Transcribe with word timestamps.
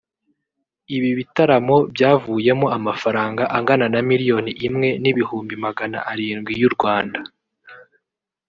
Ibi 0.95 1.09
bitaramo 1.19 1.75
byavuyemo 1.93 2.67
amafaranga 2.77 3.43
angana 3.57 3.85
na 3.93 4.01
Miliyoni 4.09 4.51
imwe 4.67 4.89
n’ibihumbi 5.03 5.53
magana 5.65 5.97
arindwi 6.11 6.53
y’u 6.61 6.71
Rwanda 6.75 7.19